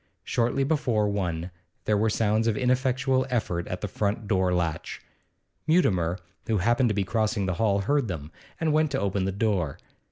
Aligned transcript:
Shortly 0.23 0.63
before 0.63 1.07
one 1.09 1.51
there 1.85 1.95
were 1.95 2.09
sounds 2.09 2.47
of 2.47 2.57
ineffectual 2.57 3.27
effort 3.29 3.67
at 3.67 3.81
the 3.81 3.87
front 3.87 4.27
door 4.27 4.51
latch. 4.51 4.99
Mutimer, 5.67 6.17
who 6.47 6.57
happened 6.57 6.89
to 6.89 6.95
be 6.95 7.03
crossing 7.03 7.45
the 7.45 7.53
hall, 7.61 7.81
heard 7.81 8.07
them, 8.07 8.31
and 8.59 8.73
went 8.73 8.89
to 8.89 8.99
open 8.99 9.25
the 9.25 9.31
door. 9.31 9.77